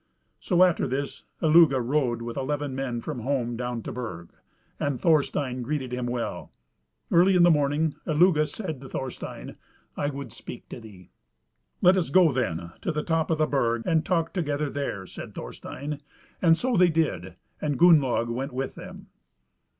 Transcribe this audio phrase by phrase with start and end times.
[0.39, 4.31] So after this Illugi rode with eleven men from home down to Burg,
[4.79, 6.51] and Thorstein greeted him well.
[7.11, 9.57] Early in the morning Illugi said to Thorstein,
[9.95, 11.11] "I would speak to thee."
[11.83, 15.33] "Let us go, then, to the top of the Burg, and talk together there," says
[15.33, 16.01] Thorstein;
[16.41, 19.05] and so they did, and Gunnlaug went with them.